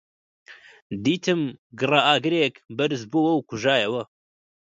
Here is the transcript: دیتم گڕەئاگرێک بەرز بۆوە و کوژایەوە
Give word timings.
دیتم 1.05 1.41
گڕەئاگرێک 1.79 2.55
بەرز 2.77 3.01
بۆوە 3.11 3.31
و 3.35 3.45
کوژایەوە 3.49 4.03